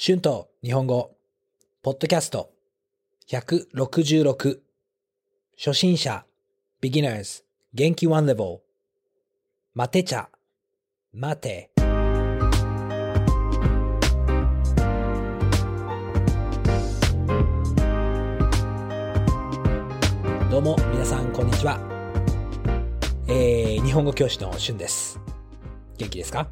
[0.00, 1.16] 春と日本語、
[1.82, 2.52] ポッドキャスト、
[3.28, 4.58] 166、
[5.58, 6.24] 初心者、
[6.80, 7.42] beginners、
[7.74, 8.60] 元気 one level、
[9.74, 10.28] 待てちゃ、
[11.12, 11.72] 待て。
[20.48, 21.80] どうも、皆さん、こんにちは。
[23.26, 25.18] えー、日本語教師の春です。
[25.96, 26.46] 元気ですか？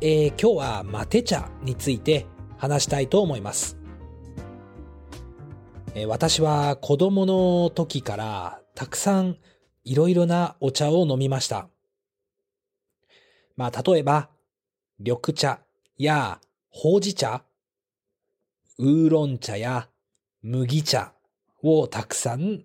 [0.00, 2.24] えー、今日はマテ茶について
[2.56, 3.76] 話したいと思います。
[5.96, 9.38] えー私は子供の時からたくさん
[9.82, 11.68] いろいろなお茶を飲みました。
[13.56, 14.30] まあ、例えば、
[15.00, 15.58] 緑茶
[15.96, 17.42] やほうじ茶、
[18.78, 19.88] ウーロン茶や
[20.42, 21.12] 麦茶
[21.60, 22.62] をたくさん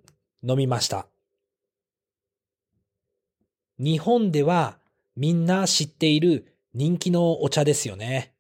[0.47, 1.08] 飲みました。
[3.80, 4.77] 日本では
[5.16, 8.34] みんな知っている人気のお茶ですよね。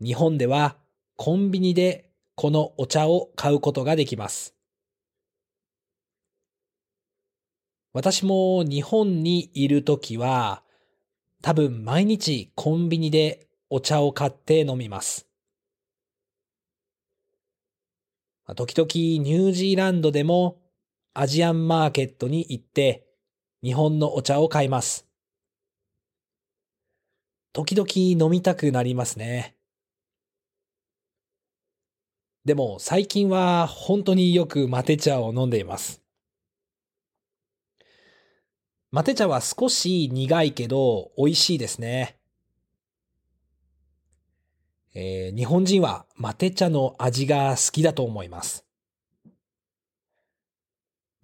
[0.00, 0.78] 日本では
[1.16, 4.54] コンビニでこのお茶を買うことができます。
[7.92, 10.62] 私も日本にいるときは
[11.42, 15.28] 多分毎日コンビニでお茶を買って飲みます。
[18.56, 18.88] 時々
[19.22, 20.58] ニュージーランドでも
[21.12, 23.06] アジアンマーケットに行って
[23.62, 25.06] 日本のお茶を買います。
[27.54, 27.88] 時々
[28.20, 29.54] 飲みたくなりますね。
[32.44, 36.02] でも最近は本当によくマテ茶を飲んでいます。
[38.90, 42.18] マテ茶は少し苦いけど美味しいですね。
[44.92, 48.66] えー日本人はマテ茶の味が好きだと思います。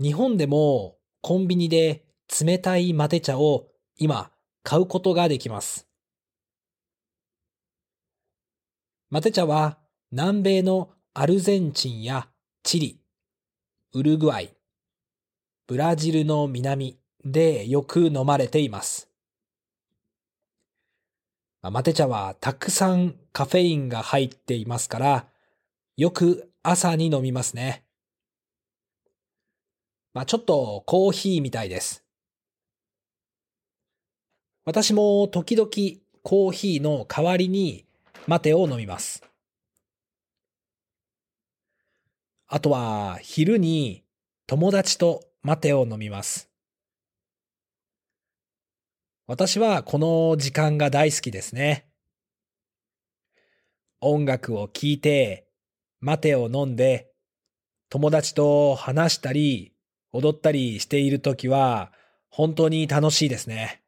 [0.00, 2.04] 日本でもコンビニで
[2.40, 4.30] 冷たいマテ茶を今
[4.62, 5.89] 買うことができます。
[9.12, 9.76] マテ茶は
[10.12, 12.28] 南米のアルゼンチンや
[12.62, 13.00] チリ、
[13.92, 14.54] ウルグアイ、
[15.66, 19.08] ブラジルの南でよく飲まれています。
[21.60, 25.26] マテ茶はたくさんカフェインが入っていますから、
[25.96, 27.82] よく朝に飲みますね。
[30.14, 32.04] まあちょっとコーヒーみたいです。
[34.64, 35.68] 私も時々
[36.22, 37.89] コーヒーの代わりに
[38.26, 39.22] マテを飲みます。
[42.46, 44.04] あとは昼に
[44.46, 46.50] 友達とマテを飲みます。
[49.26, 51.86] 私はこの時間が大好きですね。
[54.00, 55.46] 音楽を聴いて、
[56.00, 57.12] マテを飲んで、
[57.90, 59.72] 友達と話したり、
[60.12, 61.92] 踊ったりしているときは、
[62.28, 63.82] 本当に楽しいですね。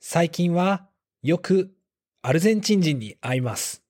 [0.00, 0.88] 最近は
[1.24, 1.70] よく
[2.20, 3.82] アルゼンチン人に会います。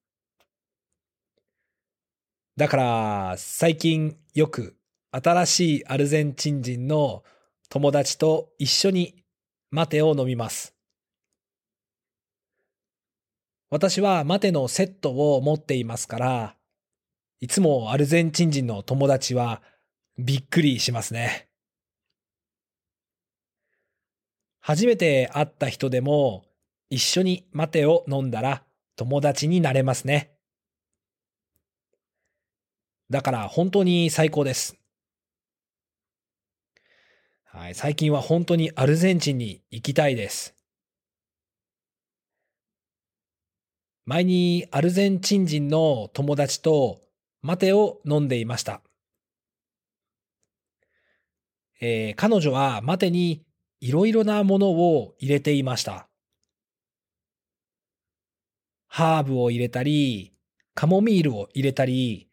[2.56, 4.76] だから最近よく
[5.10, 7.24] 新しいアルゼンチン人の
[7.70, 9.24] 友達と一緒に
[9.72, 10.76] マテを飲みます。
[13.68, 16.56] 私はマテのセットを持っていますから、
[17.40, 19.60] いつもアルゼンチン人の友達は
[20.18, 21.48] びっくりしますね。
[24.60, 26.44] 初めて会った人でも
[26.94, 28.62] 一緒にマテを飲んだら
[28.94, 30.30] 友達になれますね。
[33.10, 34.76] だから本当に最高です。
[37.46, 40.54] はい、最近は本当にアルゼンチンに行きたいです。
[44.06, 47.00] 前にアルゼンチン人の友達と
[47.42, 48.82] マテを飲んでいました。
[51.80, 53.44] えー彼女はマテに
[53.80, 56.08] いろいろなものを入れていました。
[58.96, 60.32] ハーブを入れたり、
[60.72, 62.28] カモミールを入れたり、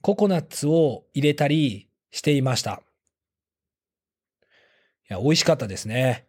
[0.00, 2.84] ココナッツを入れたりしていました。
[5.10, 6.28] いや、美味しかったですね。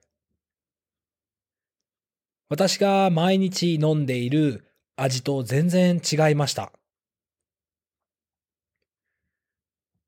[2.50, 4.66] 私が毎日飲んでいる
[4.96, 6.72] 味と全然違いました。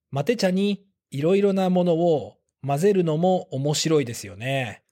[0.10, 4.87] マテ茶にいろいろなものを混ぜるのも面白いですよね。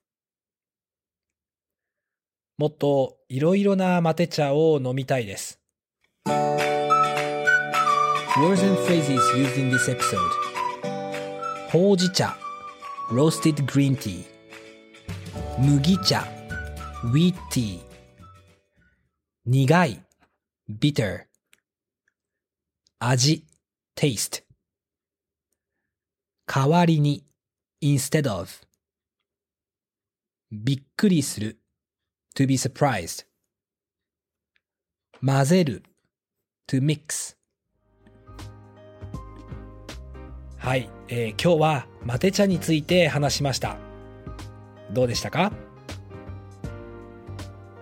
[2.58, 5.60] もっといろいろなマテ茶を飲みたいです。
[8.38, 10.18] Words and phrases used in this episode
[11.70, 12.36] ほうじ茶
[13.10, 14.24] Roasted green tea
[15.58, 16.26] 麦茶
[17.12, 17.80] Wheat tea
[19.44, 20.02] 苦い
[20.70, 21.24] Bitter
[22.98, 23.44] 味
[23.94, 24.44] Taste
[26.46, 27.22] 代わりに
[27.82, 28.48] Instead of
[30.50, 31.58] びっくりする。
[32.36, 33.24] To be surprised.
[35.24, 35.82] 混ぜる。
[36.68, 37.34] to mix.
[40.58, 43.78] はい、えー、今日はマテ茶について話しました。
[44.92, 45.50] どうでしたか？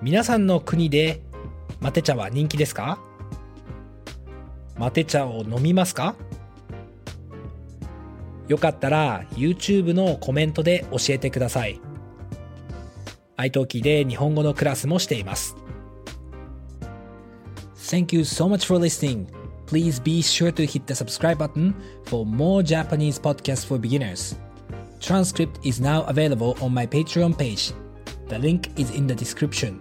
[0.01, 1.21] 皆さんの国で
[1.81, 3.01] マテ茶は人気ですか？
[4.77, 6.15] マテ茶を飲みますか？
[8.47, 11.81] よかったら YouTube のコメントで教えてください。
[13.38, 15.56] iTalki で日本語のクラスもしています。
[17.76, 19.28] Thank you so much for listening.
[19.66, 21.74] Please be sure to hit the subscribe button
[22.06, 24.36] for more Japanese podcasts for beginners.
[25.00, 27.74] Transcript is now available on my Patreon page.
[28.28, 29.80] The link is in the description.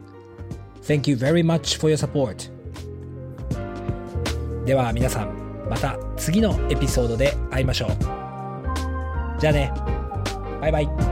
[0.83, 2.51] Thank you very much for your support.
[4.65, 7.91] では皆さん、また次のエピソードで会いましょう。
[9.41, 9.73] じゃあね。
[10.61, 11.12] バイバイ。